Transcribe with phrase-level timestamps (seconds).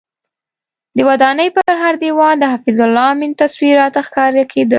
[0.95, 4.69] د ودانۍ پر هر دیوال د حفیظ الله امین تصویر راته ښکاره کېده.